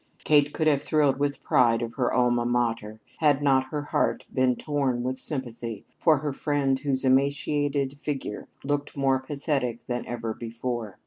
[0.23, 4.55] Kate could have thrilled with pride of her alma mater had not her heart been
[4.55, 10.97] torn with sympathy for her friend whose emaciated figure looked more pathetic than ever before.